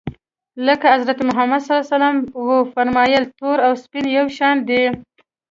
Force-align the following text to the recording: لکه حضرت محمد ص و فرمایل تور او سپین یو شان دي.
لکه 0.67 0.85
حضرت 0.95 1.19
محمد 1.29 1.61
ص 1.67 1.69
و 2.45 2.47
فرمایل 2.73 3.23
تور 3.37 3.57
او 3.65 3.73
سپین 3.83 4.05
یو 4.17 4.25
شان 4.37 4.55
دي. 4.67 4.83